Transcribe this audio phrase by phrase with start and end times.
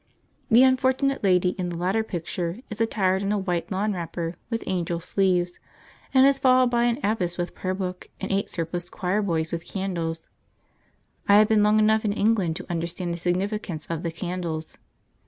[0.49, 4.63] The unfortunate lady in the latter picture is attired in a white lawn wrapper with
[4.65, 5.59] angel sleeves,
[6.11, 9.63] and is followed by an abbess with prayer book, and eight surpliced choir boys with
[9.71, 10.27] candles.
[11.27, 14.75] I have been long enough in England to understand the significance of the candles.